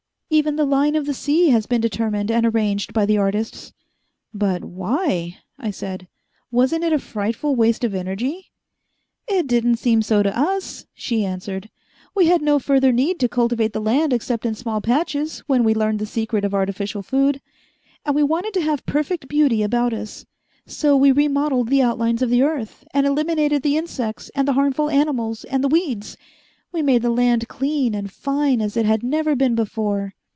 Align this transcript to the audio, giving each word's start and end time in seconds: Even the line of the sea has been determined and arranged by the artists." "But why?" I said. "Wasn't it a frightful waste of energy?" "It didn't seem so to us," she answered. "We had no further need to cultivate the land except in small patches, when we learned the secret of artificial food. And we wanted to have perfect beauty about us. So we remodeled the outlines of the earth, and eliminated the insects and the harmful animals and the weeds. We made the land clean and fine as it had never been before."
Even 0.33 0.55
the 0.55 0.63
line 0.63 0.95
of 0.95 1.05
the 1.05 1.13
sea 1.13 1.49
has 1.49 1.65
been 1.65 1.81
determined 1.81 2.31
and 2.31 2.45
arranged 2.45 2.93
by 2.93 3.05
the 3.05 3.17
artists." 3.17 3.73
"But 4.33 4.63
why?" 4.63 5.39
I 5.59 5.71
said. 5.71 6.07
"Wasn't 6.49 6.85
it 6.85 6.93
a 6.93 6.99
frightful 6.99 7.53
waste 7.57 7.83
of 7.83 7.93
energy?" 7.93 8.45
"It 9.27 9.45
didn't 9.45 9.75
seem 9.75 10.01
so 10.01 10.23
to 10.23 10.35
us," 10.35 10.85
she 10.93 11.25
answered. 11.25 11.69
"We 12.15 12.27
had 12.27 12.41
no 12.41 12.59
further 12.59 12.93
need 12.93 13.19
to 13.19 13.27
cultivate 13.27 13.73
the 13.73 13.81
land 13.81 14.13
except 14.13 14.45
in 14.45 14.55
small 14.55 14.79
patches, 14.79 15.39
when 15.47 15.65
we 15.65 15.73
learned 15.73 15.99
the 15.99 16.05
secret 16.05 16.45
of 16.45 16.53
artificial 16.53 17.01
food. 17.03 17.41
And 18.05 18.15
we 18.15 18.23
wanted 18.23 18.53
to 18.53 18.61
have 18.61 18.85
perfect 18.85 19.27
beauty 19.27 19.61
about 19.61 19.91
us. 19.93 20.25
So 20.65 20.95
we 20.95 21.11
remodeled 21.11 21.67
the 21.67 21.81
outlines 21.81 22.21
of 22.21 22.29
the 22.29 22.41
earth, 22.41 22.85
and 22.93 23.05
eliminated 23.05 23.63
the 23.63 23.75
insects 23.75 24.31
and 24.33 24.47
the 24.47 24.53
harmful 24.53 24.89
animals 24.89 25.43
and 25.43 25.61
the 25.61 25.67
weeds. 25.67 26.15
We 26.71 26.81
made 26.81 27.01
the 27.01 27.09
land 27.09 27.49
clean 27.49 27.93
and 27.93 28.09
fine 28.09 28.61
as 28.61 28.77
it 28.77 28.85
had 28.85 29.03
never 29.03 29.35
been 29.35 29.55
before." 29.55 30.13